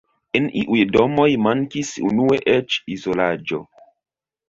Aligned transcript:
En 0.37 0.45
iuj 0.61 0.79
domoj 0.95 1.27
mankis 1.49 1.93
unue 2.09 2.43
eĉ 2.57 2.83
izolaĝo. 2.99 3.65